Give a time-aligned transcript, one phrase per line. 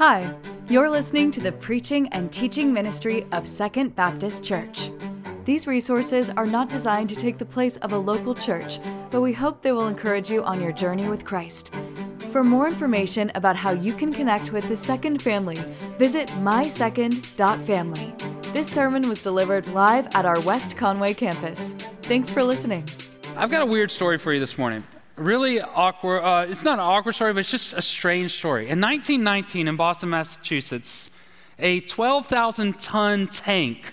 [0.00, 0.34] Hi,
[0.66, 4.90] you're listening to the preaching and teaching ministry of Second Baptist Church.
[5.44, 8.78] These resources are not designed to take the place of a local church,
[9.10, 11.74] but we hope they will encourage you on your journey with Christ.
[12.30, 15.58] For more information about how you can connect with the Second family,
[15.98, 18.14] visit mysecond.family.
[18.54, 21.72] This sermon was delivered live at our West Conway campus.
[22.04, 22.88] Thanks for listening.
[23.36, 24.82] I've got a weird story for you this morning.
[25.20, 26.22] Really awkward.
[26.22, 28.70] Uh, it's not an awkward story, but it's just a strange story.
[28.70, 31.10] In 1919, in Boston, Massachusetts,
[31.58, 33.92] a 12,000 ton tank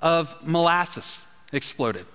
[0.00, 2.06] of molasses exploded.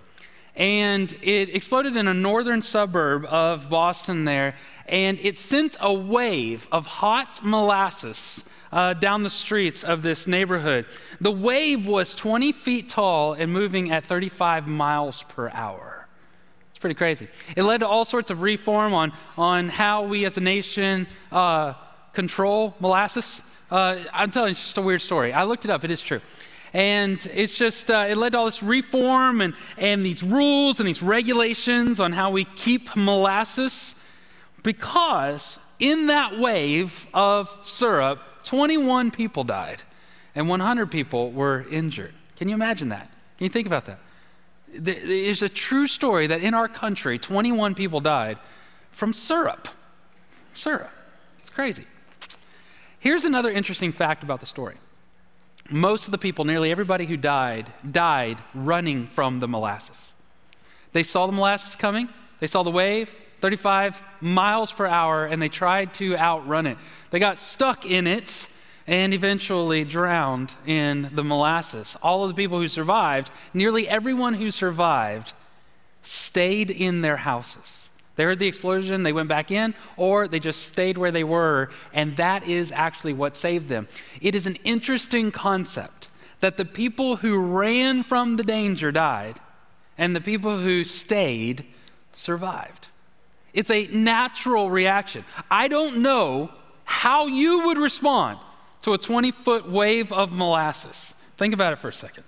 [0.58, 4.56] And it exploded in a northern suburb of Boston there,
[4.88, 10.86] and it sent a wave of hot molasses uh, down the streets of this neighborhood.
[11.22, 15.93] The wave was 20 feet tall and moving at 35 miles per hour.
[16.84, 17.30] Pretty crazy.
[17.56, 21.76] It led to all sorts of reform on, on how we as a nation uh,
[22.12, 23.42] control molasses.
[23.72, 25.32] Uh, I'm telling you, it's just a weird story.
[25.32, 26.20] I looked it up, it is true.
[26.74, 30.90] And it's just, uh, it led to all this reform and, and these rules and
[30.90, 33.96] these regulations on how we keep molasses
[34.62, 39.84] because in that wave of syrup, 21 people died
[40.36, 42.14] and 100 people were injured.
[42.36, 43.10] Can you imagine that?
[43.38, 44.00] Can you think about that?
[44.74, 48.40] There's a true story that in our country, 21 people died
[48.92, 49.68] from syrup.
[50.54, 50.92] Syrup.
[51.42, 51.86] It's crazy.
[53.00, 54.76] Here's another interesting fact about the story
[55.70, 60.14] most of the people, nearly everybody who died, died running from the molasses.
[60.92, 65.50] They saw the molasses coming, they saw the wave, 35 miles per hour, and they
[65.50, 66.78] tried to outrun it.
[67.12, 68.48] They got stuck in it
[68.88, 71.96] and eventually drowned in the molasses.
[72.02, 75.34] All of the people who survived, nearly everyone who survived,
[76.02, 77.88] stayed in their houses.
[78.16, 81.70] They heard the explosion, they went back in, or they just stayed where they were,
[81.94, 83.88] and that is actually what saved them.
[84.22, 86.10] It is an interesting concept
[86.42, 89.40] that the people who ran from the danger died,
[89.98, 91.66] and the people who stayed
[92.12, 92.88] survived.
[93.54, 95.24] It's a natural reaction.
[95.50, 96.52] I don't know
[96.84, 98.40] how you would respond
[98.84, 101.14] to a 20 foot wave of molasses.
[101.38, 102.24] Think about it for a second.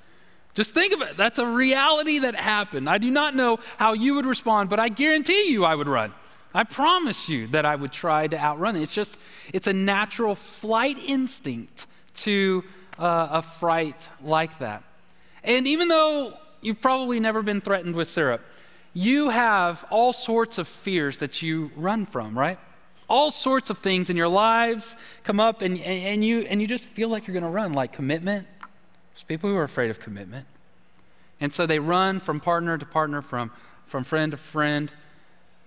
[0.55, 1.17] Just think of it.
[1.17, 2.89] That's a reality that happened.
[2.89, 6.13] I do not know how you would respond, but I guarantee you I would run.
[6.53, 8.83] I promise you that I would try to outrun it.
[8.83, 9.17] It's just,
[9.53, 12.63] it's a natural flight instinct to
[12.97, 14.81] uh, a fright like that.
[15.43, 18.41] And even though you've probably never been threatened with syrup,
[18.93, 22.57] you have all sorts of fears that you run from, right?
[23.07, 26.87] All sorts of things in your lives come up and, and, you, and you just
[26.87, 28.47] feel like you're going to run, like commitment,
[29.13, 30.45] there's people who are afraid of commitment.
[31.39, 33.51] And so they run from partner to partner, from,
[33.85, 34.91] from friend to friend,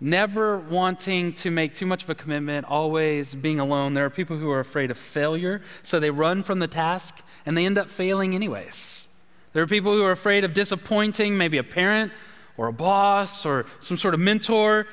[0.00, 3.94] never wanting to make too much of a commitment, always being alone.
[3.94, 7.56] There are people who are afraid of failure, so they run from the task and
[7.56, 9.08] they end up failing anyways.
[9.52, 12.12] There are people who are afraid of disappointing maybe a parent
[12.56, 14.86] or a boss or some sort of mentor.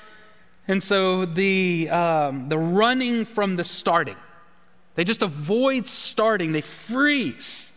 [0.68, 4.18] And so the, um, the running from the starting,
[4.96, 7.72] they just avoid starting, they freeze.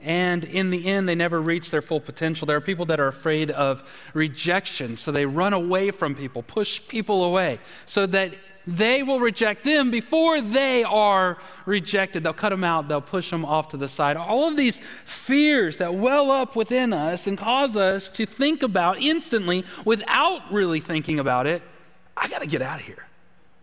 [0.00, 2.46] And in the end, they never reach their full potential.
[2.46, 6.80] There are people that are afraid of rejection, so they run away from people, push
[6.88, 8.34] people away, so that
[8.66, 12.24] they will reject them before they are rejected.
[12.24, 14.16] They'll cut them out, they'll push them off to the side.
[14.16, 19.00] All of these fears that well up within us and cause us to think about
[19.00, 21.62] instantly without really thinking about it
[22.16, 23.04] I got to get out of here.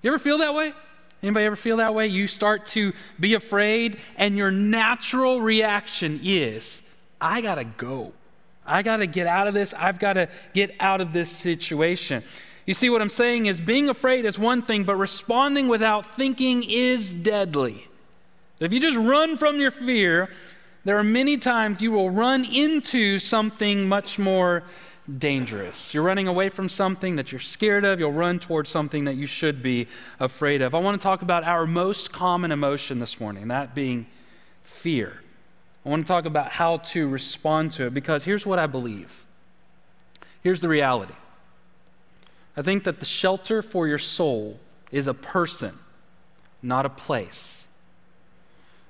[0.02, 0.74] You ever feel that way?
[1.24, 2.08] Anybody ever feel that way?
[2.08, 6.82] You start to be afraid, and your natural reaction is,
[7.20, 8.14] I gotta go.
[8.66, 9.74] I gotta get out of this.
[9.76, 12.24] I've gotta get out of this situation.
[12.66, 16.64] You see, what I'm saying is being afraid is one thing, but responding without thinking
[16.68, 17.88] is deadly.
[18.60, 20.30] If you just run from your fear,
[20.86, 24.64] there are many times you will run into something much more
[25.18, 25.94] dangerous.
[25.94, 29.26] You're running away from something that you're scared of, you'll run towards something that you
[29.26, 29.88] should be
[30.20, 30.76] afraid of.
[30.76, 34.08] I want to talk about our most common emotion this morning, that being
[34.64, 35.22] fear.
[35.86, 39.26] I want to talk about how to respond to it because here's what I believe.
[40.44, 41.14] Here's the reality.
[42.56, 44.60] I think that the shelter for your soul
[44.92, 45.78] is a person,
[46.62, 47.68] not a place.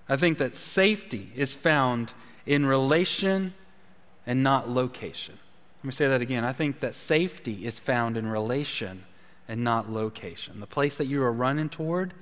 [0.09, 2.13] I think that safety is found
[2.45, 3.53] in relation
[4.25, 5.37] and not location.
[5.81, 6.43] Let me say that again.
[6.43, 9.03] I think that safety is found in relation
[9.47, 10.59] and not location.
[10.59, 12.13] The place that you are running toward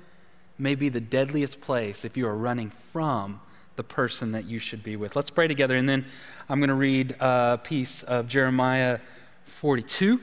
[0.56, 3.38] may be the deadliest place if you are running from
[3.76, 5.14] the person that you should be with.
[5.14, 6.06] Let's pray together, and then
[6.48, 8.98] I'm going to read a piece of Jeremiah
[9.44, 10.20] 42.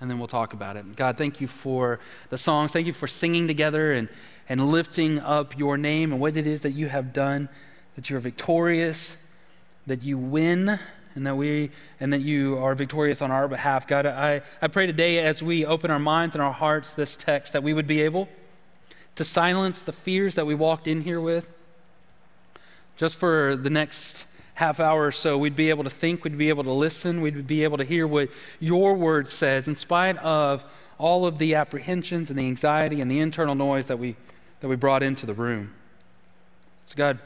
[0.00, 0.96] and then we'll talk about it.
[0.96, 2.00] God, thank you for
[2.30, 2.72] the songs.
[2.72, 4.08] Thank you for singing together and,
[4.48, 7.50] and lifting up your name and what it is that you have done,
[7.94, 9.18] that you're victorious,
[9.86, 10.78] that you win,
[11.14, 11.70] and that we
[12.00, 13.86] and that you are victorious on our behalf.
[13.86, 17.52] God, I, I pray today as we open our minds and our hearts this text
[17.52, 18.28] that we would be able
[19.16, 21.50] to silence the fears that we walked in here with.
[22.96, 26.48] Just for the next half hour or so, we'd be able to think, we'd be
[26.48, 28.28] able to listen, we'd be able to hear what
[28.60, 30.64] your word says, in spite of
[30.96, 34.14] all of the apprehensions and the anxiety and the internal noise that we,
[34.60, 35.74] that we brought into the room.
[36.84, 37.18] So, God,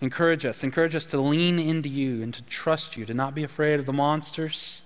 [0.00, 0.62] encourage us.
[0.62, 3.86] Encourage us to lean into you and to trust you, to not be afraid of
[3.86, 4.82] the monsters,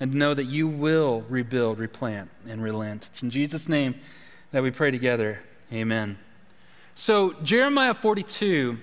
[0.00, 3.06] and to know that you will rebuild, replant, and relent.
[3.06, 3.94] It's in Jesus' name
[4.52, 5.40] that we pray together.
[5.72, 6.18] Amen.
[6.94, 8.78] So, Jeremiah 42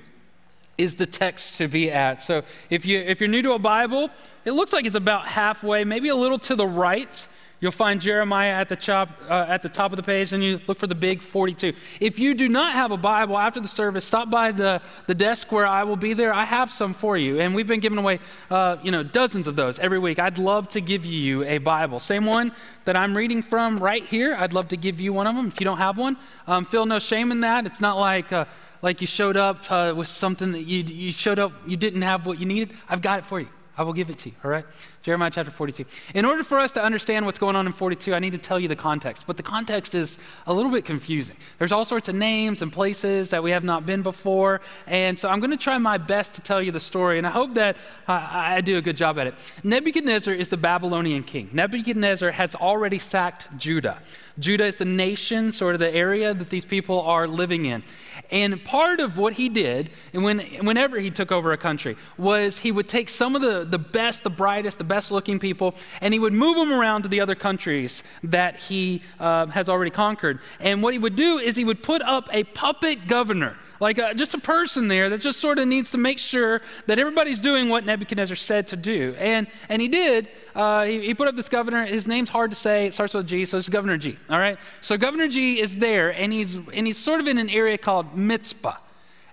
[0.78, 2.22] is the text to be at.
[2.22, 4.10] So if, you, if you're new to a Bible,
[4.44, 7.28] it looks like it's about halfway, maybe a little to the right.
[7.62, 10.60] You'll find Jeremiah at the, chop, uh, at the top of the page, and you
[10.68, 11.74] look for the big 42.
[12.00, 15.52] If you do not have a Bible after the service, stop by the, the desk
[15.52, 16.34] where I will be there.
[16.34, 18.20] I have some for you, and we've been giving away
[18.50, 20.20] uh, you know, dozens of those every week.
[20.20, 22.00] I'd love to give you a Bible.
[22.00, 22.52] Same one
[22.84, 24.36] that I'm reading from right here.
[24.38, 26.18] I'd love to give you one of them if you don't have one.
[26.48, 27.66] Um, feel no shame in that.
[27.66, 28.32] It's not like.
[28.32, 28.46] Uh,
[28.82, 32.28] like you showed up uh, with something that you, you showed up, you didn't have
[32.28, 33.48] what you needed, I've got it for you.
[33.78, 34.66] I will give it to you, all right?
[35.06, 35.86] Jeremiah chapter 42.
[36.16, 38.60] In order for us to understand what's going on in 42, I need to tell
[38.60, 39.28] you the context.
[39.28, 40.18] But the context is
[40.48, 41.36] a little bit confusing.
[41.60, 44.62] There's all sorts of names and places that we have not been before.
[44.88, 47.20] And so I'm going to try my best to tell you the story.
[47.20, 47.76] And I hope that
[48.08, 49.36] uh, I, I do a good job at it.
[49.64, 51.52] Nebuchadnezzar is the Babylonian king.
[51.54, 54.00] Nebuchadnezzar has already sacked Judah.
[54.38, 57.84] Judah is the nation, sort of the area that these people are living in.
[58.32, 62.60] And part of what he did, and when, whenever he took over a country, was
[62.60, 66.14] he would take some of the, the best, the brightest, the best looking people, and
[66.14, 70.40] he would move them around to the other countries that he uh, has already conquered.
[70.60, 74.08] And what he would do is he would put up a puppet governor like a,
[74.08, 77.40] uh, just a person there that just sort of needs to make sure that everybody's
[77.40, 79.16] doing what Nebuchadnezzar said to do.
[79.18, 80.30] And, and he did.
[80.54, 81.86] Uh, he, he, put up this governor.
[81.86, 82.88] His name's hard to say.
[82.88, 84.18] It starts with G, so it's Governor G.
[84.30, 84.58] All right?
[84.82, 88.16] So Governor G is there, and he's, and he's sort of in an area called
[88.16, 88.78] Mizpah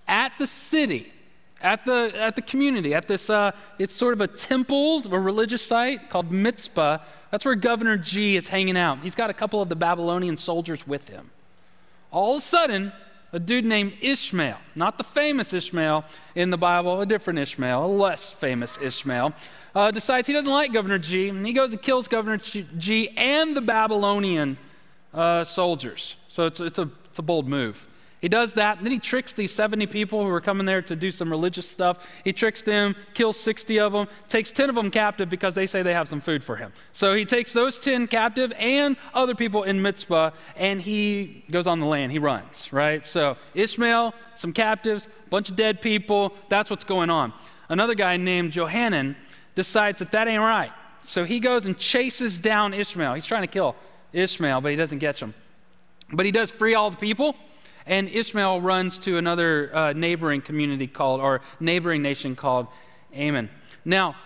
[0.08, 1.11] at the city.
[1.62, 5.64] At the, at the community, at this, uh, it's sort of a temple, a religious
[5.64, 6.98] site called Mizpah.
[7.30, 8.98] That's where Governor G is hanging out.
[8.98, 11.30] He's got a couple of the Babylonian soldiers with him.
[12.10, 12.92] All of a sudden,
[13.32, 16.04] a dude named Ishmael, not the famous Ishmael
[16.34, 19.32] in the Bible, a different Ishmael, a less famous Ishmael,
[19.74, 23.56] uh, decides he doesn't like Governor G, and he goes and kills Governor G and
[23.56, 24.58] the Babylonian
[25.14, 26.16] uh, soldiers.
[26.28, 27.88] So it's, it's, a, it's a bold move.
[28.22, 30.94] He does that, and then he tricks these 70 people who are coming there to
[30.94, 32.20] do some religious stuff.
[32.22, 35.82] He tricks them, kills 60 of them, takes 10 of them captive because they say
[35.82, 36.72] they have some food for him.
[36.92, 41.80] So he takes those 10 captive and other people in Mizpah, and he goes on
[41.80, 42.12] the land.
[42.12, 43.04] He runs, right?
[43.04, 46.32] So Ishmael, some captives, a bunch of dead people.
[46.48, 47.32] That's what's going on.
[47.68, 49.16] Another guy named Johanan
[49.56, 50.70] decides that that ain't right.
[51.02, 53.14] So he goes and chases down Ishmael.
[53.14, 53.74] He's trying to kill
[54.12, 55.34] Ishmael, but he doesn't catch him.
[56.12, 57.34] But he does free all the people
[57.86, 62.68] and Ishmael runs to another uh, neighboring community called, or neighboring nation called
[63.12, 63.50] Ammon.
[63.84, 64.16] Now,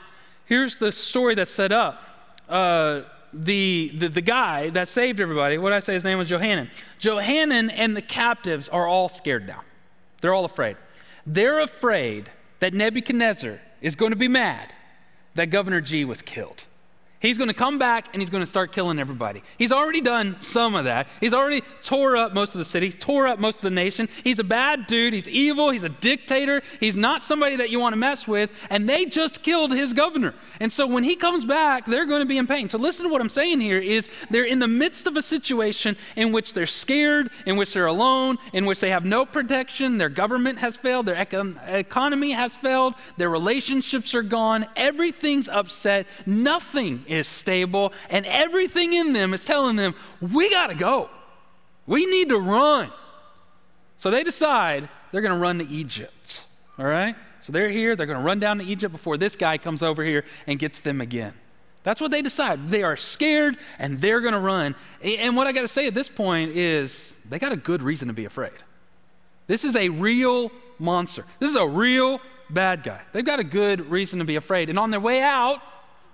[0.45, 2.03] here's the story that's set up.
[2.49, 6.29] Uh, the, the, the, guy that saved everybody, what did I say his name was
[6.29, 6.71] Johanan.
[6.99, 9.63] Johanan and the captives are all scared now.
[10.21, 10.77] They're all afraid.
[11.27, 14.73] They're afraid that Nebuchadnezzar is going to be mad
[15.35, 16.65] that Governor G was killed.
[17.19, 19.43] He's going to come back and he's going to start killing everybody.
[19.57, 21.09] He's already done some of that.
[21.19, 24.09] He's already tore up most of the city, tore up most of the nation.
[24.23, 25.15] He's a bad dude.
[25.15, 25.71] He's evil.
[25.71, 26.61] He's a dictator.
[26.79, 28.53] He's not somebody that you want to mess with.
[28.69, 30.35] And they just killed his governor.
[30.61, 32.69] And so when he comes back, they're going to be in pain.
[32.69, 35.97] So listen to what I'm saying here is they're in the midst of a situation
[36.17, 39.97] in which they're scared, in which they're alone, in which they have no protection.
[39.97, 41.07] Their government has failed.
[41.07, 42.95] Their econ- economy has failed.
[43.17, 44.67] Their relationships are gone.
[44.77, 46.07] Everything's upset.
[46.27, 51.11] Nothing is stable, and everything in them is telling them, we got to go.
[51.87, 52.91] We need to run.
[53.97, 56.45] So they decide they're going to run to Egypt.
[56.79, 57.17] All right?
[57.41, 60.03] So they're here, they're going to run down to Egypt before this guy comes over
[60.03, 61.33] here and gets them again.
[61.85, 62.69] That's what they decide.
[62.69, 64.75] They are scared and they're going to run.
[65.01, 68.09] And what I got to say at this point is they got a good reason
[68.09, 68.53] to be afraid.
[69.47, 71.25] This is a real monster.
[71.39, 72.21] This is a real
[72.51, 73.01] bad guy.
[73.13, 74.69] They've got a good reason to be afraid.
[74.69, 75.63] And on their way out,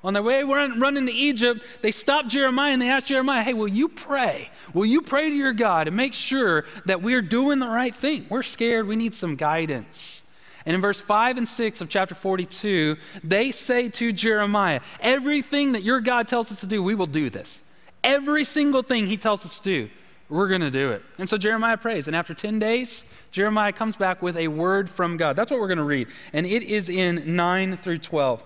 [0.04, 3.54] on their way run, running to Egypt, they stopped Jeremiah and they asked Jeremiah, Hey,
[3.54, 4.50] will you pray?
[4.74, 8.26] Will you pray to your God and make sure that we're doing the right thing?
[8.28, 8.86] We're scared.
[8.86, 10.22] We need some guidance.
[10.64, 15.82] And in verse 5 and 6 of chapter 42, they say to Jeremiah, Everything that
[15.82, 17.62] your God tells us to do, we will do this.
[18.04, 19.90] Every single thing he tells us to do,
[20.28, 21.02] we're going to do it.
[21.18, 22.06] And so Jeremiah prays.
[22.06, 25.36] And after 10 days, Jeremiah comes back with a word from God.
[25.36, 26.08] That's what we're going to read.
[26.32, 28.42] And it is in 9 through 12.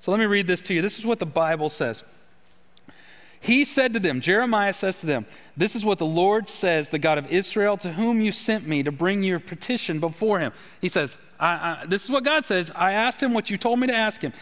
[0.00, 0.82] So let me read this to you.
[0.82, 2.04] This is what the Bible says.
[3.40, 5.26] He said to them, Jeremiah says to them,
[5.56, 8.82] This is what the Lord says, the God of Israel, to whom you sent me
[8.82, 10.52] to bring your petition before him.
[10.80, 12.72] He says, I, I, This is what God says.
[12.74, 14.32] I asked him what you told me to ask him.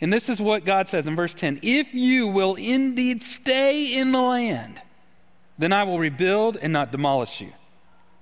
[0.00, 4.12] And this is what God says in verse 10 If you will indeed stay in
[4.12, 4.80] the land,
[5.58, 7.52] then I will rebuild and not demolish you,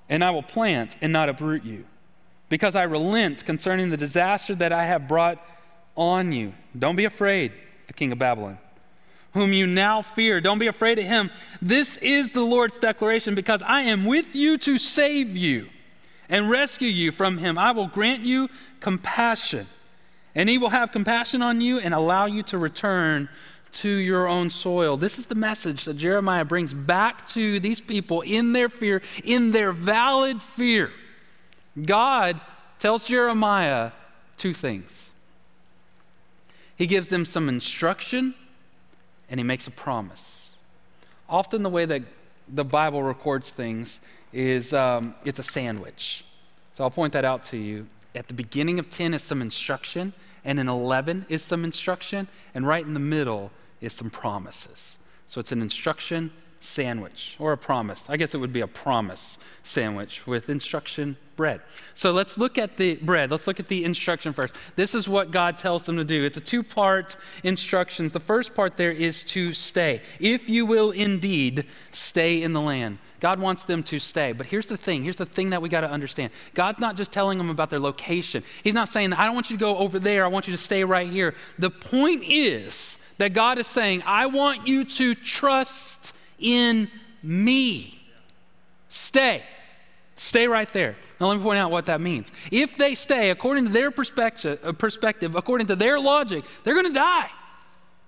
[0.08, 1.84] and I will plant and not uproot you,
[2.49, 5.44] because I relent concerning the disaster that I have brought
[5.96, 6.52] on you.
[6.78, 7.52] Don't be afraid,
[7.87, 8.58] the king of Babylon
[9.34, 10.40] whom you now fear.
[10.40, 11.30] Don't be afraid of him.
[11.61, 15.68] This is the Lord's declaration because I am with you to save you
[16.28, 17.58] and rescue you from him.
[17.58, 18.49] I will grant you
[18.80, 19.66] compassion,
[20.34, 23.28] and he will have compassion on you and allow you to return
[23.72, 24.99] to your own soil.
[24.99, 29.50] This is the message that Jeremiah brings back to these people in their fear, in
[29.50, 30.90] their valid fear.
[31.82, 32.38] God
[32.78, 33.92] tells Jeremiah
[34.37, 35.12] two things.
[36.76, 38.35] He gives them some instruction
[39.29, 40.50] and he makes a promise.
[41.29, 42.02] Often, the way that
[42.47, 44.00] the Bible records things
[44.33, 46.25] is um, it's a sandwich.
[46.73, 47.87] So I'll point that out to you.
[48.14, 50.12] At the beginning of 10 is some instruction,
[50.45, 53.50] and in 11 is some instruction, and right in the middle
[53.81, 54.99] is some promises.
[55.26, 56.31] So it's an instruction
[56.62, 58.09] sandwich or a promise.
[58.09, 61.61] I guess it would be a promise sandwich with instruction bread.
[61.95, 63.31] So let's look at the bread.
[63.31, 64.54] Let's look at the instruction first.
[64.76, 66.25] This is what God tells them to do.
[66.25, 68.12] It's a two part instructions.
[68.12, 70.02] The first part there is to stay.
[70.21, 72.99] If you will indeed stay in the land.
[73.19, 74.33] God wants them to stay.
[74.33, 77.12] But here's the thing here's the thing that we got to understand God's not just
[77.12, 78.42] telling them about their location.
[78.62, 80.62] He's not saying, I don't want you to go over there, I want you to
[80.62, 81.35] stay right here.
[81.59, 86.90] The point is that God is saying, I want you to trust in
[87.22, 87.99] me.
[88.88, 89.42] Stay.
[90.16, 90.96] Stay right there.
[91.20, 92.30] Now, let me point out what that means.
[92.50, 96.87] If they stay, according to their perspective, uh, perspective according to their logic, they're going
[96.87, 97.30] to die.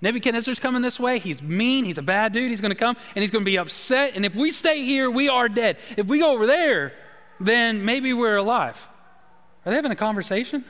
[0.00, 1.18] Nebuchadnezzar's coming this way.
[1.18, 1.84] He's mean.
[1.84, 2.50] He's a bad dude.
[2.50, 4.16] He's going to come and he's going to be upset.
[4.16, 5.78] And if we stay here, we are dead.
[5.96, 6.92] If we go over there,
[7.40, 8.88] then maybe we're alive.
[9.64, 10.64] Are they having a conversation?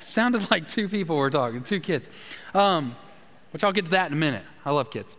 [0.00, 2.08] Sounded like two people were talking, two kids.
[2.54, 2.96] Um,
[3.52, 4.44] which I'll get to that in a minute.
[4.64, 5.16] I love kids.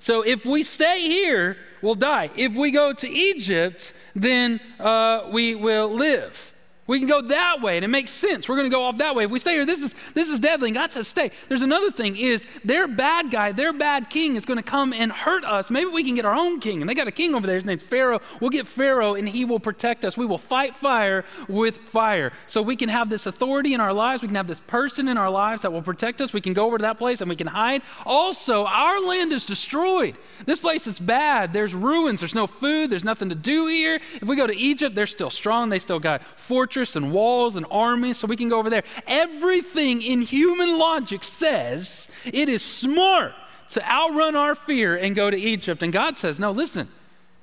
[0.00, 2.30] So if we stay here, we'll die.
[2.34, 6.52] If we go to Egypt, then uh, we will live.
[6.90, 8.48] We can go that way, and it makes sense.
[8.48, 9.22] We're going to go off that way.
[9.22, 10.70] If we stay here, this is this is deadly.
[10.70, 11.30] And God says, stay.
[11.48, 15.12] There's another thing: is their bad guy, their bad king, is going to come and
[15.12, 15.70] hurt us.
[15.70, 16.80] Maybe we can get our own king.
[16.80, 17.54] And they got a king over there.
[17.54, 18.20] His name's Pharaoh.
[18.40, 20.16] We'll get Pharaoh, and he will protect us.
[20.16, 24.22] We will fight fire with fire, so we can have this authority in our lives.
[24.22, 26.32] We can have this person in our lives that will protect us.
[26.32, 27.82] We can go over to that place and we can hide.
[28.04, 30.16] Also, our land is destroyed.
[30.44, 31.52] This place is bad.
[31.52, 32.18] There's ruins.
[32.18, 32.90] There's no food.
[32.90, 34.00] There's nothing to do here.
[34.14, 35.68] If we go to Egypt, they're still strong.
[35.68, 38.84] They still got fortress fortress and walls and armies, so we can go over there.
[39.06, 43.34] Everything in human logic says it is smart
[43.70, 45.82] to outrun our fear and go to Egypt.
[45.82, 46.88] And God says, No, listen,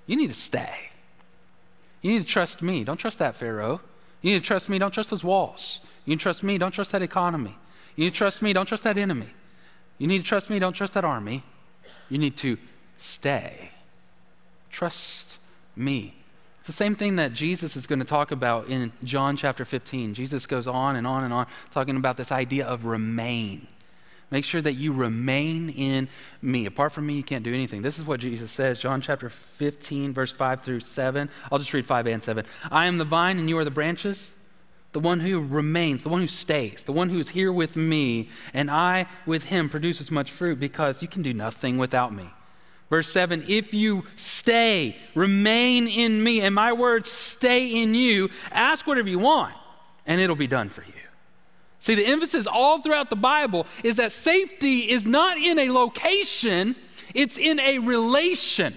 [0.07, 0.89] you need to stay.
[2.01, 2.83] You need to trust me.
[2.83, 3.81] Don't trust that Pharaoh.
[4.21, 4.79] You need to trust me.
[4.79, 5.81] Don't trust those walls.
[6.05, 6.57] You need to trust me.
[6.57, 7.55] Don't trust that economy.
[7.95, 8.53] You need to trust me.
[8.53, 9.29] Don't trust that enemy.
[9.99, 10.59] You need to trust me.
[10.59, 11.43] Don't trust that army.
[12.09, 12.57] You need to
[12.97, 13.71] stay.
[14.71, 15.37] Trust
[15.75, 16.15] me.
[16.67, 20.13] It's the same thing that Jesus is going to talk about in John chapter 15.
[20.13, 23.67] Jesus goes on and on and on talking about this idea of remain.
[24.31, 26.09] Make sure that you remain in
[26.41, 26.65] me.
[26.65, 27.83] Apart from me, you can't do anything.
[27.83, 31.29] This is what Jesus says, John chapter 15, verse 5 through 7.
[31.49, 32.45] I'll just read 5 and 7.
[32.69, 34.35] I am the vine, and you are the branches.
[34.91, 38.27] The one who remains, the one who stays, the one who is here with me,
[38.53, 42.29] and I with him produces much fruit because you can do nothing without me.
[42.89, 48.87] Verse 7 If you stay, remain in me, and my words stay in you, ask
[48.87, 49.55] whatever you want,
[50.05, 50.93] and it'll be done for you.
[51.79, 56.75] See, the emphasis all throughout the Bible is that safety is not in a location,
[57.13, 58.75] it's in a relation.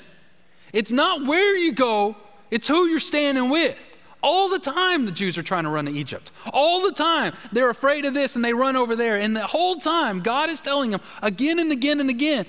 [0.73, 2.17] It's not where you go,
[2.51, 3.97] it's who you're standing with.
[4.23, 6.31] All the time, the Jews are trying to run to Egypt.
[6.53, 9.17] All the time, they're afraid of this and they run over there.
[9.17, 12.45] And the whole time, God is telling them again and again and again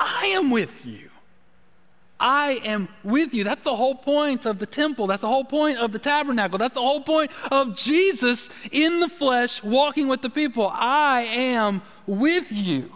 [0.00, 1.10] I am with you.
[2.18, 3.44] I am with you.
[3.44, 5.06] That's the whole point of the temple.
[5.06, 6.58] That's the whole point of the tabernacle.
[6.58, 10.70] That's the whole point of Jesus in the flesh walking with the people.
[10.72, 12.92] I am with you.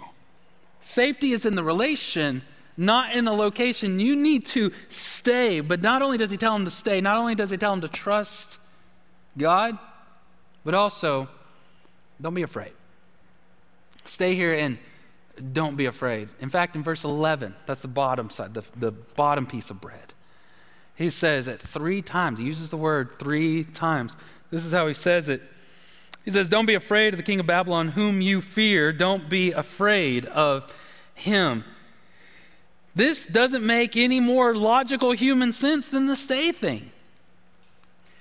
[0.81, 2.43] Safety is in the relation,
[2.77, 4.01] not in the location.
[4.01, 5.61] You need to stay.
[5.61, 7.81] But not only does he tell them to stay, not only does he tell them
[7.81, 8.59] to trust
[9.39, 9.79] God,
[10.65, 11.29] but also
[12.21, 12.73] don't be afraid.
[14.05, 14.79] Stay here and
[15.53, 16.29] don't be afraid.
[16.41, 20.15] In fact, in verse 11, that's the bottom side, the, the bottom piece of bread.
[20.97, 22.39] He says it three times.
[22.39, 24.17] He uses the word three times.
[24.51, 25.43] This is how he says it.
[26.25, 28.93] He says, Don't be afraid of the king of Babylon, whom you fear.
[28.93, 30.73] Don't be afraid of
[31.15, 31.65] him.
[32.95, 36.93] This doesn't make any more logical human sense than the stay thing.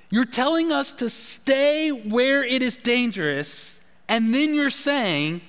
[0.10, 5.42] You're telling us to stay where it is dangerous, and then you're saying,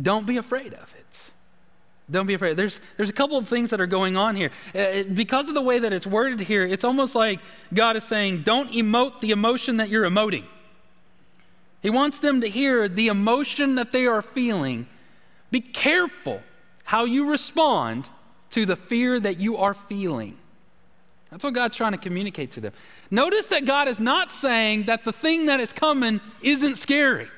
[0.00, 1.30] don't be afraid of it.
[2.10, 2.56] Don't be afraid.
[2.56, 4.50] There's, there's a couple of things that are going on here.
[4.74, 7.40] Uh, because of the way that it's worded here, it's almost like
[7.72, 10.44] God is saying, don't emote the emotion that you're emoting.
[11.82, 14.86] He wants them to hear the emotion that they are feeling.
[15.50, 16.42] Be careful
[16.84, 18.08] how you respond
[18.50, 20.36] to the fear that you are feeling.
[21.30, 22.72] That's what God's trying to communicate to them.
[23.10, 27.28] Notice that God is not saying that the thing that is coming isn't scary.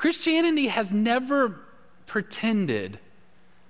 [0.00, 1.60] Christianity has never
[2.06, 2.98] pretended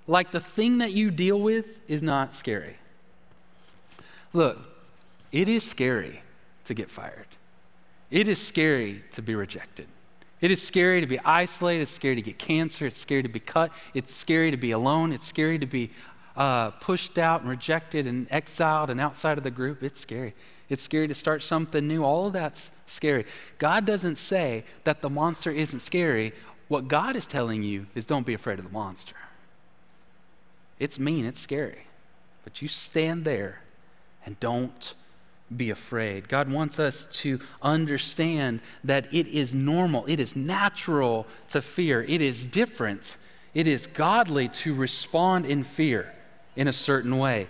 [0.07, 2.77] like the thing that you deal with is not scary.
[4.31, 4.57] Look,
[5.33, 6.21] it is scary
[6.63, 7.27] to get fired.
[8.09, 9.87] It is scary to be rejected.
[10.39, 11.81] It is scary to be isolated.
[11.81, 12.85] It's scary to get cancer.
[12.85, 13.73] It's scary to be cut.
[13.93, 15.11] It's scary to be alone.
[15.11, 15.91] It's scary to be
[16.37, 19.83] uh, pushed out and rejected and exiled and outside of the group.
[19.83, 20.33] It's scary.
[20.71, 22.05] It's scary to start something new.
[22.05, 23.25] All of that's scary.
[23.57, 26.31] God doesn't say that the monster isn't scary.
[26.69, 29.17] What God is telling you is don't be afraid of the monster.
[30.79, 31.87] It's mean, it's scary.
[32.45, 33.59] But you stand there
[34.25, 34.95] and don't
[35.53, 36.29] be afraid.
[36.29, 42.21] God wants us to understand that it is normal, it is natural to fear, it
[42.21, 43.17] is different,
[43.53, 46.13] it is godly to respond in fear
[46.55, 47.49] in a certain way.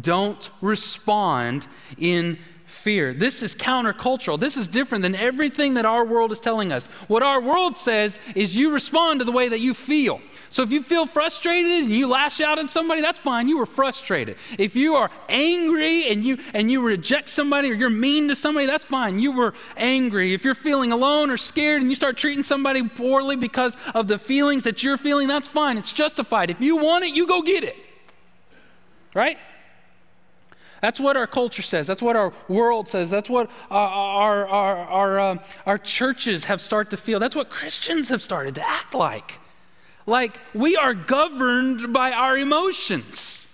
[0.00, 1.66] Don't respond
[1.98, 3.12] in fear.
[3.14, 4.38] This is countercultural.
[4.40, 6.86] This is different than everything that our world is telling us.
[7.08, 10.20] What our world says is you respond to the way that you feel.
[10.50, 13.48] So if you feel frustrated and you lash out at somebody, that's fine.
[13.48, 14.36] You were frustrated.
[14.58, 18.66] If you are angry and you and you reject somebody or you're mean to somebody,
[18.66, 19.18] that's fine.
[19.18, 20.32] You were angry.
[20.32, 24.18] If you're feeling alone or scared and you start treating somebody poorly because of the
[24.18, 25.76] feelings that you're feeling, that's fine.
[25.76, 26.50] It's justified.
[26.50, 27.76] If you want it, you go get it.
[29.12, 29.38] Right?
[30.84, 31.86] That's what our culture says.
[31.86, 33.08] That's what our world says.
[33.08, 37.18] That's what our, our, our, our, um, our churches have started to feel.
[37.18, 39.40] That's what Christians have started to act like.
[40.04, 43.46] Like we are governed by our emotions.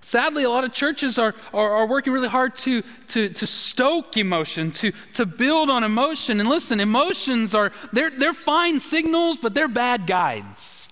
[0.00, 4.16] Sadly, a lot of churches are, are, are, working really hard to, to, to stoke
[4.16, 6.40] emotion, to, to build on emotion.
[6.40, 10.88] And listen, emotions are, they're, they're fine signals, but they're bad guides.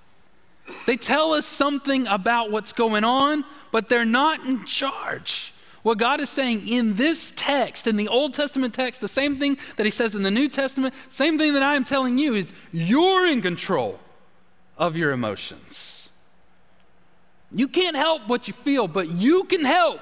[0.84, 5.53] They tell us something about what's going on, but they're not in charge.
[5.84, 9.58] What God is saying in this text, in the Old Testament text, the same thing
[9.76, 12.54] that He says in the New Testament, same thing that I am telling you is
[12.72, 14.00] you're in control
[14.78, 16.08] of your emotions.
[17.52, 20.00] You can't help what you feel, but you can help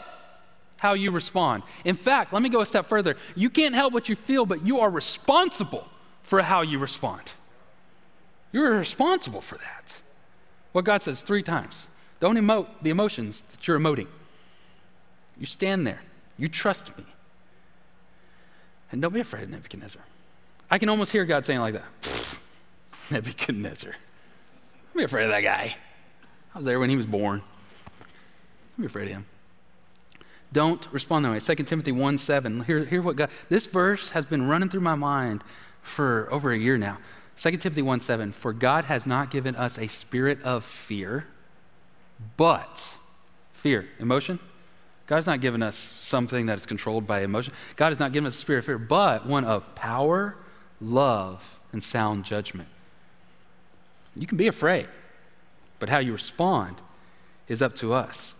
[0.79, 1.64] how you respond.
[1.85, 3.16] In fact, let me go a step further.
[3.35, 5.88] You can't help what you feel, but you are responsible
[6.23, 7.33] for how you respond.
[8.53, 10.01] You're responsible for that.
[10.71, 11.88] What God says three times
[12.21, 14.07] don't emote the emotions that you're emoting.
[15.42, 15.98] You stand there,
[16.38, 17.05] you trust me.
[18.92, 20.00] And don't be afraid of Nebuchadnezzar.
[20.70, 22.38] I can almost hear God saying like that
[23.11, 23.90] Nebuchadnezzar.
[23.90, 25.74] Don't be afraid of that guy.
[26.55, 27.40] I was there when he was born.
[27.40, 29.26] Don't be afraid of him.
[30.52, 31.40] Don't respond that way.
[31.40, 32.62] 2 Timothy 1 7.
[32.62, 35.42] Here, here what God, this verse has been running through my mind
[35.81, 36.98] for over a year now.
[37.38, 38.31] 2 Timothy 1 7.
[38.31, 41.26] For God has not given us a spirit of fear,
[42.37, 42.96] but
[43.52, 44.38] fear, emotion.
[45.12, 47.53] God has not given us something that is controlled by emotion.
[47.77, 50.37] God has not given us a spirit of fear, but one of power,
[50.81, 52.70] love, and sound judgment.
[54.16, 54.88] You can be afraid,
[55.81, 56.77] but how you respond
[57.46, 58.33] is up to us.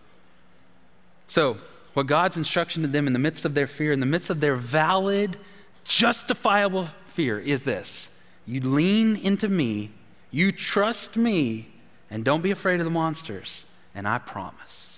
[1.27, 1.57] So,
[1.93, 4.39] what God's instruction to them in the midst of their fear, in the midst of
[4.39, 5.37] their valid,
[5.83, 8.09] justifiable fear, is this
[8.47, 9.91] you lean into me,
[10.31, 11.67] you trust me,
[12.09, 14.92] and don't be afraid of the monsters, and I promise.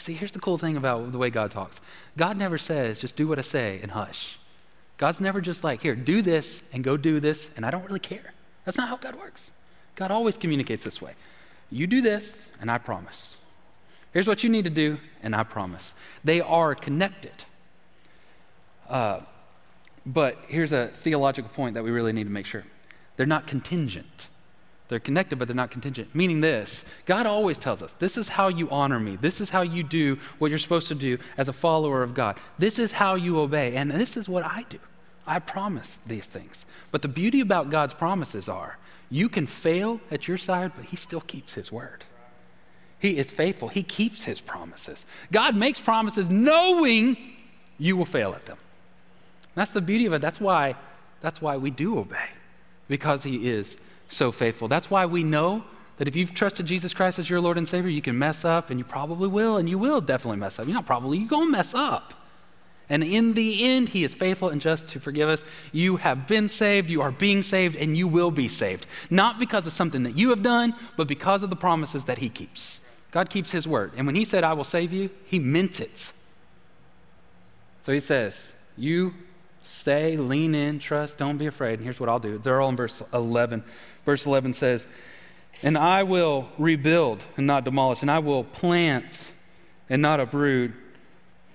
[0.00, 1.78] See, here's the cool thing about the way God talks
[2.16, 4.38] God never says, just do what I say and hush.
[4.96, 8.00] God's never just like, here, do this and go do this, and I don't really
[8.00, 8.32] care.
[8.64, 9.50] That's not how God works.
[9.94, 11.14] God always communicates this way
[11.70, 13.36] You do this, and I promise.
[14.12, 15.94] Here's what you need to do, and I promise.
[16.24, 17.44] They are connected.
[18.88, 19.20] Uh,
[20.06, 22.64] but here's a theological point that we really need to make sure
[23.16, 24.28] they're not contingent.
[24.90, 26.12] They're connected, but they're not contingent.
[26.16, 29.14] Meaning this God always tells us this is how you honor me.
[29.14, 32.38] This is how you do what you're supposed to do as a follower of God.
[32.58, 33.76] This is how you obey.
[33.76, 34.80] And this is what I do.
[35.28, 36.66] I promise these things.
[36.90, 38.78] But the beauty about God's promises are
[39.10, 42.04] you can fail at your side, but He still keeps His word.
[42.98, 45.06] He is faithful, He keeps His promises.
[45.30, 47.16] God makes promises knowing
[47.78, 48.58] you will fail at them.
[49.54, 50.20] That's the beauty of it.
[50.20, 50.74] That's why,
[51.20, 52.28] that's why we do obey,
[52.88, 53.76] because He is
[54.10, 54.68] so faithful.
[54.68, 55.64] That's why we know
[55.96, 58.70] that if you've trusted Jesus Christ as your Lord and Savior, you can mess up,
[58.70, 60.66] and you probably will, and you will definitely mess up.
[60.66, 62.14] You're not probably, you're going to mess up.
[62.88, 65.44] And in the end, He is faithful and just to forgive us.
[65.72, 68.86] You have been saved, you are being saved, and you will be saved.
[69.10, 72.28] Not because of something that you have done, but because of the promises that He
[72.28, 72.80] keeps.
[73.12, 73.92] God keeps His word.
[73.96, 76.12] And when He said, I will save you, He meant it.
[77.82, 79.14] So He says, You
[79.70, 81.74] stay, lean in, trust, don't be afraid.
[81.74, 82.38] And here's what I'll do.
[82.38, 83.64] They're all in verse 11.
[84.04, 84.86] Verse 11 says,
[85.62, 89.32] And I will rebuild and not demolish, and I will plant
[89.88, 90.72] and not uproot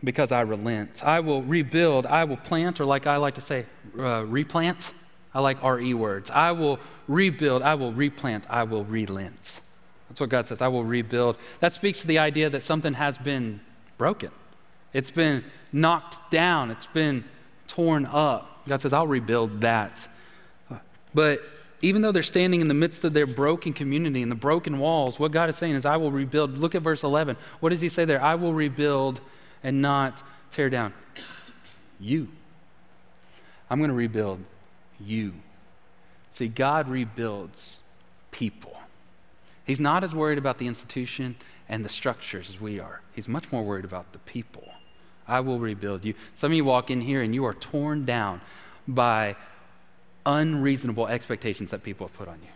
[0.03, 1.03] because I relent.
[1.03, 3.65] I will rebuild, I will plant, or like I like to say,
[3.97, 4.93] uh, replant.
[5.33, 6.31] I like RE words.
[6.31, 9.61] I will rebuild, I will replant, I will relent.
[10.07, 10.61] That's what God says.
[10.61, 11.35] I will rebuild.
[11.59, 13.59] That speaks to the idea that something has been
[13.97, 14.31] broken,
[14.93, 17.25] it's been knocked down, it's been
[17.67, 18.65] torn up.
[18.67, 20.07] God says, I'll rebuild that.
[21.13, 21.41] But
[21.81, 25.19] even though they're standing in the midst of their broken community and the broken walls,
[25.19, 26.57] what God is saying is, I will rebuild.
[26.57, 27.37] Look at verse 11.
[27.59, 28.21] What does he say there?
[28.21, 29.21] I will rebuild
[29.63, 30.93] and not tear down.
[31.99, 32.29] You.
[33.69, 34.39] I'm going to rebuild
[34.99, 35.33] you.
[36.31, 37.81] See, God rebuilds
[38.31, 38.77] people.
[39.65, 41.35] He's not as worried about the institution
[41.67, 43.01] and the structures as we are.
[43.13, 44.67] He's much more worried about the people.
[45.27, 46.13] I will rebuild you.
[46.35, 48.41] Some of you walk in here and you are torn down
[48.87, 49.35] by
[50.25, 52.49] unreasonable expectations that people have put on you.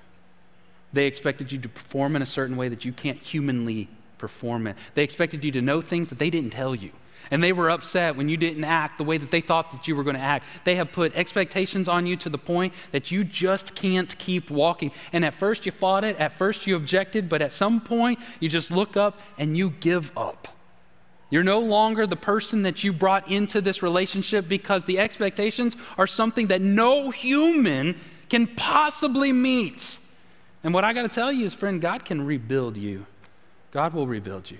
[0.92, 4.76] They expected you to perform in a certain way that you can't humanly perform in.
[4.96, 6.92] They expected you to know things that they didn't tell you.
[7.32, 9.96] And they were upset when you didn't act the way that they thought that you
[9.96, 10.46] were going to act.
[10.64, 14.92] They have put expectations on you to the point that you just can't keep walking.
[15.14, 18.50] And at first you fought it, at first you objected, but at some point you
[18.50, 20.49] just look up and you give up.
[21.30, 26.08] You're no longer the person that you brought into this relationship because the expectations are
[26.08, 30.00] something that no human can possibly meet.
[30.64, 33.06] And what I got to tell you is, friend, God can rebuild you.
[33.72, 34.58] God will rebuild you.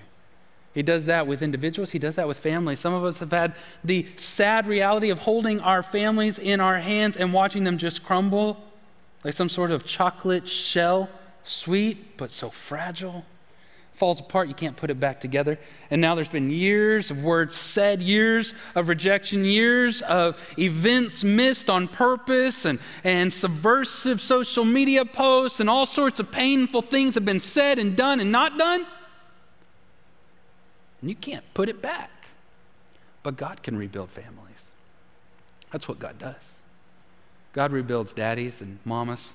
[0.72, 2.78] He does that with individuals, He does that with families.
[2.78, 7.16] Some of us have had the sad reality of holding our families in our hands
[7.16, 8.64] and watching them just crumble
[9.24, 11.10] like some sort of chocolate shell,
[11.44, 13.24] sweet but so fragile.
[13.92, 15.58] Falls apart, you can't put it back together.
[15.90, 21.68] And now there's been years of words said, years of rejection, years of events missed
[21.68, 27.26] on purpose, and, and subversive social media posts, and all sorts of painful things have
[27.26, 28.86] been said and done and not done
[31.00, 32.10] and you can't put it back.
[33.22, 34.72] But God can rebuild families.
[35.70, 36.62] That's what God does.
[37.52, 39.34] God rebuilds daddies and mamas.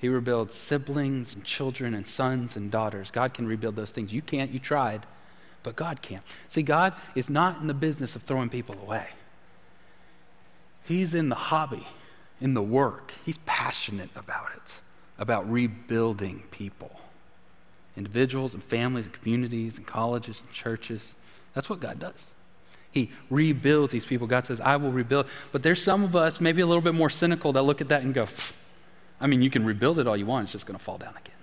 [0.00, 3.10] He rebuilds siblings and children and sons and daughters.
[3.10, 4.12] God can rebuild those things.
[4.12, 5.04] You can't, you tried,
[5.62, 6.22] but God can't.
[6.48, 9.08] See, God is not in the business of throwing people away.
[10.84, 11.86] He's in the hobby,
[12.40, 13.12] in the work.
[13.26, 14.80] He's passionate about it,
[15.18, 17.00] about rebuilding people
[17.96, 21.14] individuals and families and communities and colleges and churches.
[21.54, 22.32] That's what God does.
[22.90, 24.26] He rebuilds these people.
[24.26, 25.26] God says, I will rebuild.
[25.52, 28.02] But there's some of us, maybe a little bit more cynical, that look at that
[28.02, 28.26] and go,
[29.20, 31.10] I mean, you can rebuild it all you want, it's just going to fall down
[31.10, 31.36] again.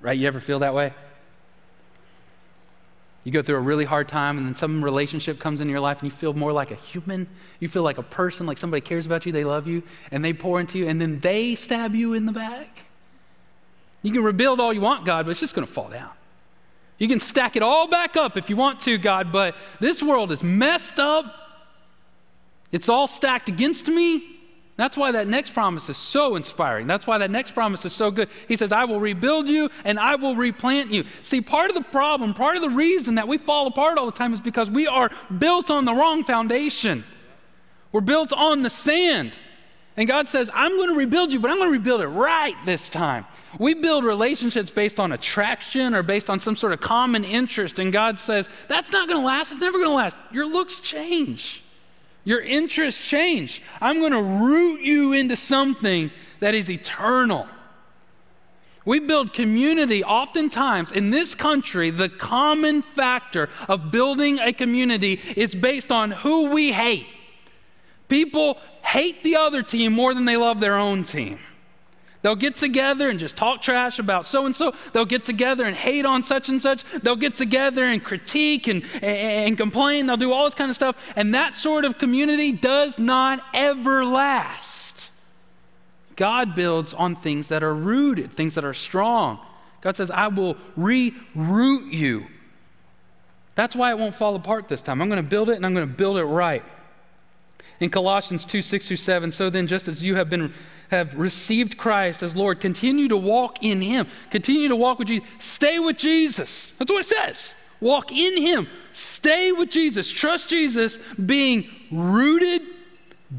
[0.00, 0.18] Right?
[0.18, 0.92] You ever feel that way?
[3.24, 6.02] You go through a really hard time, and then some relationship comes into your life,
[6.02, 7.28] and you feel more like a human.
[7.60, 10.32] You feel like a person, like somebody cares about you, they love you, and they
[10.32, 12.86] pour into you, and then they stab you in the back.
[14.02, 16.10] You can rebuild all you want, God, but it's just going to fall down.
[16.98, 20.32] You can stack it all back up if you want to, God, but this world
[20.32, 21.32] is messed up.
[22.72, 24.24] It's all stacked against me.
[24.76, 26.86] That's why that next promise is so inspiring.
[26.86, 28.30] That's why that next promise is so good.
[28.48, 31.04] He says, I will rebuild you and I will replant you.
[31.22, 34.12] See, part of the problem, part of the reason that we fall apart all the
[34.12, 37.04] time is because we are built on the wrong foundation.
[37.92, 39.38] We're built on the sand.
[39.94, 42.54] And God says, I'm going to rebuild you, but I'm going to rebuild it right
[42.64, 43.26] this time.
[43.58, 47.78] We build relationships based on attraction or based on some sort of common interest.
[47.78, 49.52] And God says, that's not going to last.
[49.52, 50.16] It's never going to last.
[50.32, 51.62] Your looks change,
[52.24, 53.62] your interests change.
[53.80, 57.46] I'm going to root you into something that is eternal.
[58.84, 61.90] We build community oftentimes in this country.
[61.90, 67.06] The common factor of building a community is based on who we hate.
[68.08, 71.38] People hate the other team more than they love their own team.
[72.22, 74.72] They'll get together and just talk trash about so and so.
[74.92, 76.84] They'll get together and hate on such and such.
[76.84, 80.06] They'll get together and critique and, and, and, complain.
[80.06, 80.96] They'll do all this kind of stuff.
[81.16, 85.10] And that sort of community does not ever last.
[86.14, 89.40] God builds on things that are rooted, things that are strong.
[89.80, 92.26] God says, I will reroot you.
[93.56, 95.02] That's why it won't fall apart this time.
[95.02, 96.64] I'm going to build it and I'm going to build it right.
[97.82, 100.54] In Colossians 2 6 through 7, so then, just as you have been
[100.92, 104.06] have received Christ as Lord, continue to walk in Him.
[104.30, 105.28] Continue to walk with Jesus.
[105.38, 106.70] Stay with Jesus.
[106.78, 107.54] That's what it says.
[107.80, 108.68] Walk in Him.
[108.92, 110.08] Stay with Jesus.
[110.08, 112.62] Trust Jesus, being rooted,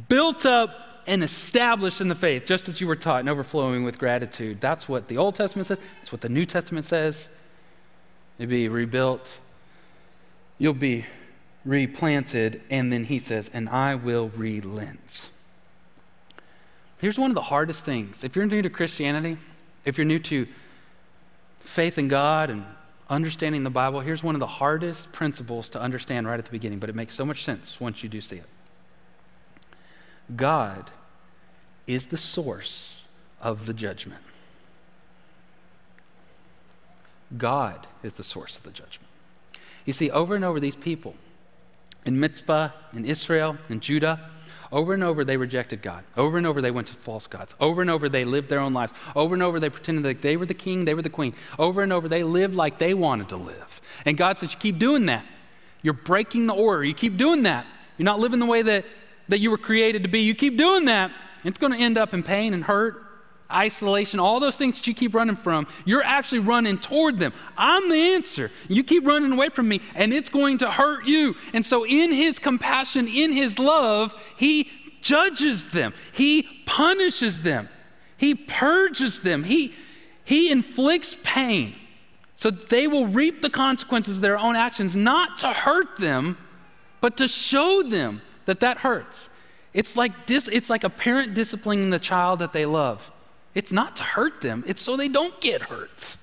[0.09, 0.75] built up,
[1.07, 4.59] and established in the faith, just as you were taught, and overflowing with gratitude.
[4.59, 5.79] That's what the Old Testament says.
[5.99, 7.29] That's what the New Testament says.
[8.37, 9.39] You'll be rebuilt.
[10.57, 11.05] You'll be
[11.65, 12.61] replanted.
[12.69, 15.29] And then he says, and I will relent.
[16.99, 18.23] Here's one of the hardest things.
[18.23, 19.37] If you're new to Christianity,
[19.85, 20.47] if you're new to
[21.59, 22.65] faith in God and
[23.09, 26.79] understanding the Bible, here's one of the hardest principles to understand right at the beginning,
[26.79, 28.45] but it makes so much sense once you do see it.
[30.35, 30.91] God
[31.85, 33.07] is the source
[33.41, 34.21] of the judgment.
[37.37, 39.09] God is the source of the judgment.
[39.85, 41.15] You see, over and over, these people
[42.05, 44.29] in Mizpah, in Israel, in Judah,
[44.73, 46.03] over and over, they rejected God.
[46.17, 47.53] Over and over, they went to false gods.
[47.59, 48.91] Over and over, they lived their own lives.
[49.15, 51.35] Over and over, they pretended that they were the king, they were the queen.
[51.59, 53.81] Over and over, they lived like they wanted to live.
[54.03, 55.25] And God says, You keep doing that.
[55.83, 56.83] You're breaking the order.
[56.83, 57.67] You keep doing that.
[57.99, 58.85] You're not living the way that,
[59.29, 60.21] that you were created to be.
[60.21, 61.11] You keep doing that.
[61.43, 63.03] It's going to end up in pain and hurt
[63.51, 67.33] isolation, all those things that you keep running from, you're actually running toward them.
[67.57, 68.51] I'm the answer.
[68.67, 71.35] You keep running away from me, and it's going to hurt you.
[71.53, 74.69] And so, in His compassion, in His love, He
[75.01, 77.69] judges them, He punishes them,
[78.17, 79.73] He purges them, He,
[80.25, 81.75] he inflicts pain
[82.43, 86.37] so they will reap the consequences of their own actions, not to hurt them,
[86.99, 89.29] but to show them that that hurts.
[89.73, 93.09] It's like, dis- it's like a parent disciplining the child that they love.
[93.55, 96.15] It's not to hurt them, it's so they don't get hurt.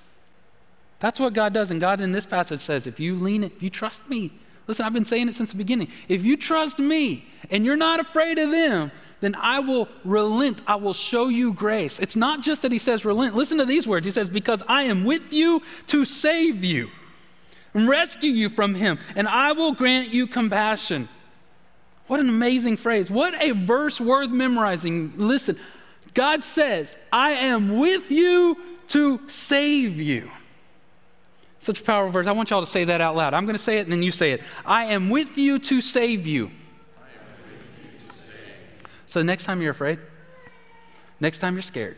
[0.99, 1.71] That's what God does.
[1.71, 4.31] And God in this passage says, if you lean, if you trust me,
[4.67, 5.87] listen, I've been saying it since the beginning.
[6.07, 10.61] If you trust me and you're not afraid of them, then I will relent.
[10.67, 11.99] I will show you grace.
[11.99, 13.35] It's not just that he says relent.
[13.35, 14.05] Listen to these words.
[14.05, 16.89] He says, Because I am with you to save you
[17.73, 21.07] and rescue you from him, and I will grant you compassion.
[22.07, 23.09] What an amazing phrase.
[23.09, 25.13] What a verse worth memorizing.
[25.15, 25.57] Listen,
[26.13, 28.57] God says, I am with you
[28.89, 30.29] to save you.
[31.59, 32.27] Such a powerful verse.
[32.27, 33.33] I want y'all to say that out loud.
[33.33, 34.41] I'm going to say it and then you say it.
[34.65, 36.51] I am with you to save you.
[39.05, 39.99] So, next time you're afraid,
[41.19, 41.97] next time you're scared,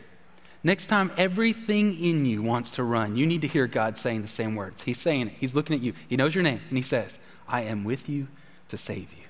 [0.64, 4.28] next time everything in you wants to run, you need to hear God saying the
[4.28, 4.82] same words.
[4.82, 5.34] He's saying it.
[5.38, 5.94] He's looking at you.
[6.08, 8.26] He knows your name and He says, I am with you
[8.68, 9.24] to save you.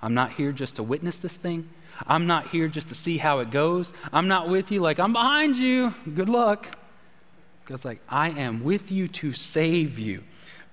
[0.00, 1.68] I'm not here just to witness this thing.
[2.06, 3.92] I'm not here just to see how it goes.
[4.12, 5.94] I'm not with you like, I'm behind you.
[6.14, 6.78] Good luck.
[7.64, 10.24] God's like, I am with you to save you,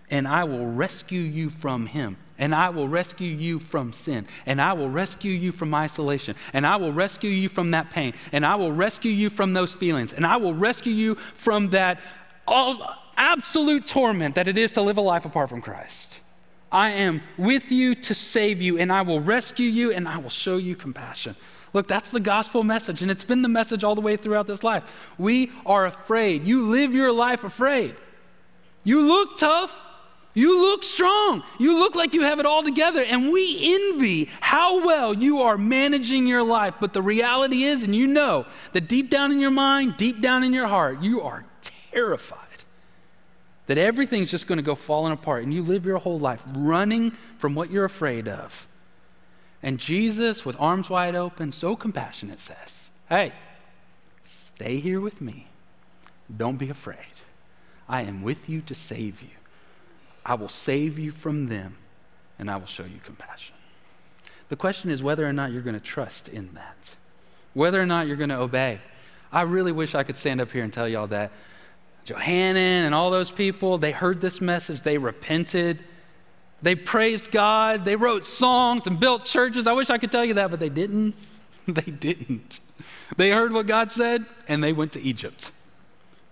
[0.09, 2.17] and I will rescue you from him.
[2.37, 4.27] And I will rescue you from sin.
[4.45, 6.35] And I will rescue you from isolation.
[6.51, 8.13] And I will rescue you from that pain.
[8.33, 10.11] And I will rescue you from those feelings.
[10.11, 12.01] And I will rescue you from that
[12.45, 16.19] all, absolute torment that it is to live a life apart from Christ.
[16.75, 20.29] I am with you to save you, and I will rescue you, and I will
[20.29, 21.37] show you compassion.
[21.71, 24.61] Look, that's the gospel message, and it's been the message all the way throughout this
[24.61, 25.13] life.
[25.17, 26.43] We are afraid.
[26.43, 27.95] You live your life afraid.
[28.83, 29.83] You look tough.
[30.33, 31.43] You look strong.
[31.59, 35.57] You look like you have it all together, and we envy how well you are
[35.57, 36.75] managing your life.
[36.81, 40.43] But the reality is, and you know, that deep down in your mind, deep down
[40.43, 42.44] in your heart, you are terrified
[43.67, 47.11] that everything's just going to go falling apart and you live your whole life running
[47.37, 48.67] from what you're afraid of.
[49.63, 53.33] And Jesus, with arms wide open, so compassionate, says, Hey,
[54.25, 55.47] stay here with me.
[56.35, 56.97] Don't be afraid.
[57.87, 59.29] I am with you to save you.
[60.25, 61.77] I will save you from them,
[62.39, 63.55] and I will show you compassion.
[64.49, 66.95] The question is whether or not you're going to trust in that,
[67.53, 68.79] whether or not you're going to obey.
[69.31, 71.31] I really wish I could stand up here and tell y'all that
[72.05, 75.83] Johanan and all those people, they heard this message, they repented,
[76.61, 79.67] they praised God, they wrote songs and built churches.
[79.67, 81.15] I wish I could tell you that, but they didn't.
[81.67, 82.59] they didn't.
[83.17, 85.51] They heard what God said and they went to Egypt.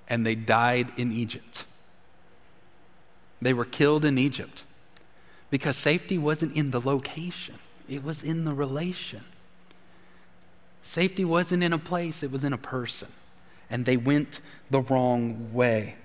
[0.08, 1.66] And they died in Egypt.
[3.42, 4.64] They were killed in Egypt
[5.50, 7.56] because safety wasn't in the location,
[7.90, 9.24] it was in the relation.
[10.82, 13.08] Safety wasn't in a place, it was in a person.
[13.74, 15.96] And they went the wrong way.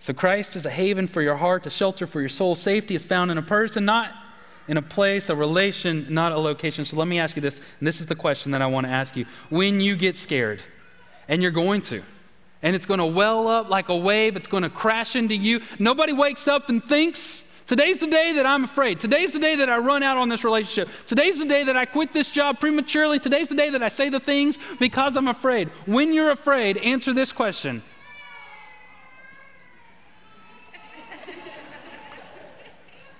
[0.00, 2.56] So Christ is a haven for your heart, a shelter for your soul.
[2.56, 4.10] Safety is found in a person, not
[4.66, 6.84] in a place, a relation, not a location.
[6.84, 8.92] So let me ask you this, and this is the question that I want to
[8.92, 9.26] ask you.
[9.50, 10.64] When you get scared,
[11.28, 12.02] and you're going to,
[12.60, 15.60] and it's going to well up like a wave, it's going to crash into you,
[15.78, 19.00] nobody wakes up and thinks, Today's the day that I'm afraid.
[19.00, 20.94] Today's the day that I run out on this relationship.
[21.06, 23.18] Today's the day that I quit this job prematurely.
[23.18, 25.70] Today's the day that I say the things because I'm afraid.
[25.86, 27.82] When you're afraid, answer this question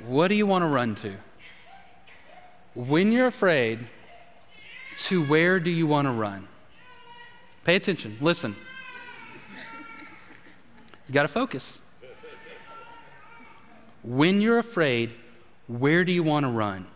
[0.07, 1.15] What do you want to run to?
[2.75, 3.79] When you're afraid,
[5.05, 6.47] to where do you want to run?
[7.65, 8.19] Pay attention.
[8.21, 8.55] Listen.
[11.09, 11.79] You got to focus.
[14.03, 15.13] When you're afraid,
[15.69, 16.87] where do you want to run?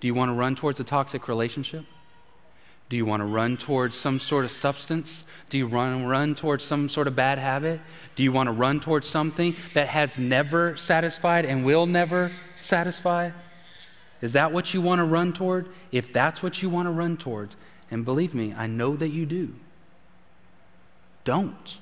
[0.00, 1.84] Do you want to run towards a toxic relationship?
[2.88, 5.24] Do you want to run towards some sort of substance?
[5.50, 7.80] Do you run run towards some sort of bad habit?
[8.16, 13.30] Do you want to run towards something that has never satisfied and will never satisfy?
[14.22, 15.68] Is that what you want to run toward?
[15.92, 17.56] If that's what you want to run towards,
[17.90, 19.54] and believe me, I know that you do,
[21.24, 21.78] don't.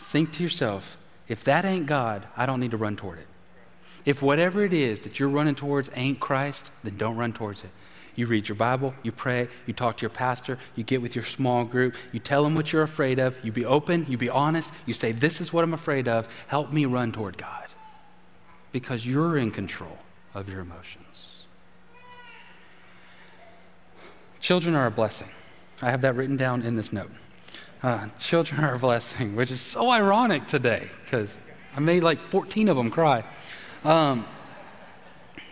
[0.00, 0.96] Think to yourself,
[1.28, 3.26] if that ain't God, I don't need to run toward it.
[4.04, 7.70] If whatever it is that you're running towards ain't Christ, then don't run towards it.
[8.14, 11.24] You read your Bible, you pray, you talk to your pastor, you get with your
[11.24, 14.70] small group, you tell them what you're afraid of, you be open, you be honest,
[14.86, 17.66] you say, This is what I'm afraid of, help me run toward God.
[18.72, 19.98] Because you're in control
[20.34, 21.44] of your emotions.
[24.40, 25.28] Children are a blessing.
[25.80, 27.10] I have that written down in this note.
[27.82, 31.38] Uh, children are a blessing, which is so ironic today because
[31.76, 33.24] I made like 14 of them cry.
[33.84, 34.26] Um,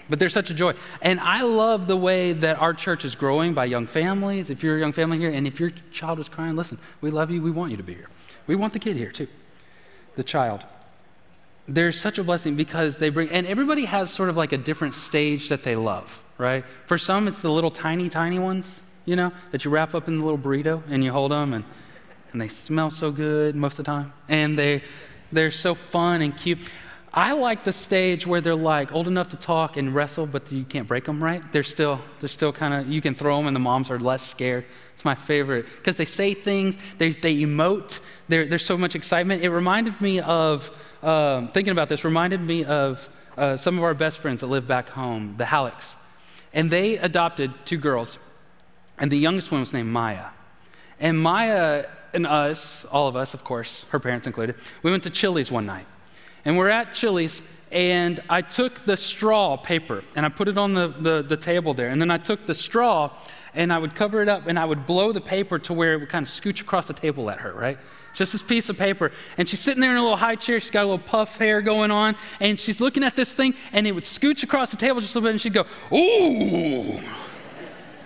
[0.09, 0.75] but they're such a joy.
[1.03, 4.51] And I love the way that our church is growing by young families.
[4.51, 7.31] If you're a young family here and if your child is crying, listen, we love
[7.31, 7.43] you.
[7.43, 8.09] We want you to be here.
[8.47, 9.29] We want the kid here too,
[10.15, 10.65] the child
[11.69, 14.95] they're such a blessing because they bring, and everybody has sort of like a different
[14.95, 16.65] stage that they love, right?
[16.87, 20.19] For some, it's the little tiny, tiny ones, you know, that you wrap up in
[20.19, 21.65] the little burrito and you hold them and,
[22.33, 24.13] and they smell so good most of the time.
[24.29, 24.83] And they,
[25.33, 26.59] they're so fun and cute.
[27.13, 30.65] I like the stage where they're like old enough to talk and wrestle, but you
[30.65, 31.43] can't break them, right?
[31.51, 34.23] They're still, they're still kind of, you can throw them and the moms are less
[34.23, 34.67] scared.
[34.93, 39.43] It's my favorite because they say things, they, they emote, there's so much excitement.
[39.43, 40.71] It reminded me of,
[41.03, 43.09] um, thinking about this, reminded me of
[43.39, 45.95] uh, some of our best friends that live back home, the Hallecks.
[46.53, 48.19] And they adopted two girls,
[48.99, 50.27] and the youngest one was named Maya.
[50.99, 51.87] And Maya
[52.17, 55.67] and us, all of us, of course, her parents included, we went to Chili's one
[55.67, 55.87] night.
[56.45, 60.75] And we're at Chili's, and I took the straw paper and I put it on
[60.75, 61.89] the, the, the, table there.
[61.91, 63.11] And then I took the straw
[63.55, 66.01] and I would cover it up and I would blow the paper to where it
[66.01, 67.79] would kind of scooch across the table at her, right?
[68.15, 69.13] just this piece of paper.
[69.37, 70.59] And she's sitting there in a little high chair.
[70.59, 72.17] She's got a little puff hair going on.
[72.41, 75.19] And she's looking at this thing, and it would scooch across the table just a
[75.19, 76.99] little bit, and she'd go, Ooh,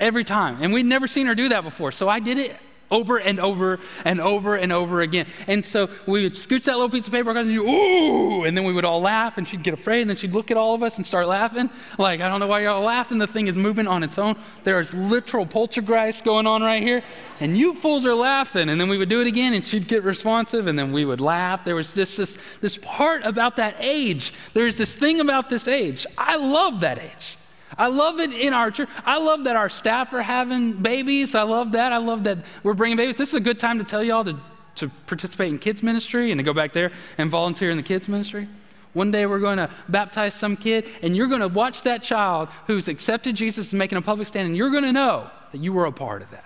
[0.00, 0.58] every time.
[0.60, 1.92] And we'd never seen her do that before.
[1.92, 2.56] So I did it
[2.90, 5.26] over and over and over and over again.
[5.46, 8.64] And so we would scooch that little piece of paper across and ooh, and then
[8.64, 10.82] we would all laugh, and she'd get afraid, and then she'd look at all of
[10.82, 11.70] us and start laughing.
[11.98, 13.18] Like, I don't know why you're all laughing.
[13.18, 14.36] The thing is moving on its own.
[14.64, 17.02] There's literal poltergeist going on right here,
[17.40, 18.68] and you fools are laughing.
[18.68, 21.20] And then we would do it again, and she'd get responsive, and then we would
[21.20, 21.64] laugh.
[21.64, 24.32] There was just this, this part about that age.
[24.54, 26.06] There's this thing about this age.
[26.16, 27.36] I love that age.
[27.80, 28.90] I love it in our church.
[29.06, 31.34] I love that our staff are having babies.
[31.34, 31.94] I love that.
[31.94, 33.16] I love that we're bringing babies.
[33.16, 34.36] This is a good time to tell y'all to,
[34.74, 38.06] to participate in kids' ministry and to go back there and volunteer in the kids'
[38.06, 38.48] ministry.
[38.92, 42.50] One day we're going to baptize some kid, and you're going to watch that child
[42.66, 45.72] who's accepted Jesus and making a public stand, and you're going to know that you
[45.72, 46.44] were a part of that.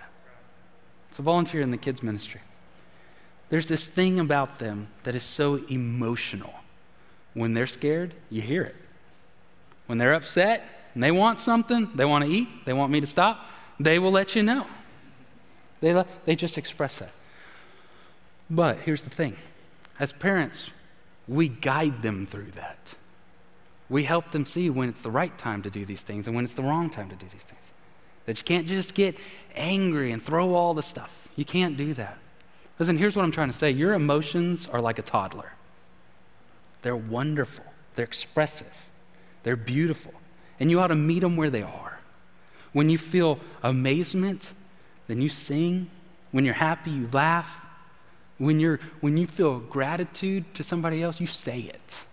[1.10, 2.42] So volunteer in the kids' ministry.
[3.48, 6.54] There's this thing about them that is so emotional.
[7.32, 8.76] When they're scared, you hear it.
[9.86, 10.64] When they're upset,
[10.94, 13.46] and they want something, they want to eat, they want me to stop,
[13.78, 14.66] they will let you know.
[15.80, 17.10] They, they just express that.
[18.48, 19.36] But here's the thing
[19.98, 20.70] as parents,
[21.26, 22.94] we guide them through that.
[23.88, 26.44] We help them see when it's the right time to do these things and when
[26.44, 27.60] it's the wrong time to do these things.
[28.26, 29.16] That you can't just get
[29.54, 31.28] angry and throw all the stuff.
[31.36, 32.18] You can't do that.
[32.78, 35.52] Listen, here's what I'm trying to say your emotions are like a toddler.
[36.82, 37.64] They're wonderful,
[37.94, 38.88] they're expressive,
[39.42, 40.14] they're beautiful
[40.58, 42.00] and you ought to meet them where they are.
[42.72, 44.52] When you feel amazement,
[45.06, 45.90] then you sing.
[46.32, 47.66] When you're happy, you laugh.
[48.38, 52.04] When, you're, when you feel gratitude to somebody else, you say it.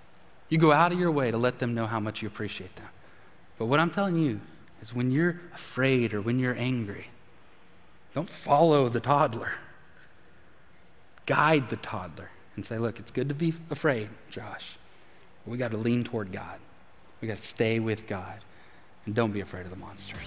[0.50, 2.88] You go out of your way to let them know how much you appreciate them.
[3.58, 4.42] But what I'm telling you
[4.82, 7.08] is when you're afraid or when you're angry,
[8.14, 9.54] Don't follow the toddler.
[11.26, 14.78] Guide the toddler and say, look, it's good to be afraid, Josh.
[15.46, 16.60] We got to lean toward God.
[17.22, 18.40] We got to stay with God.
[19.06, 20.20] And don't be afraid of the monsters.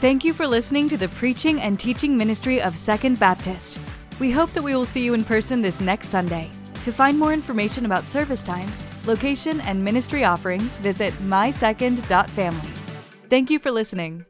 [0.00, 3.78] Thank you for listening to the preaching and teaching ministry of Second Baptist.
[4.20, 6.50] We hope that we will see you in person this next Sunday.
[6.82, 12.68] To find more information about service times, location, and ministry offerings, visit mysecond.family.
[13.30, 14.26] Thank you for listening.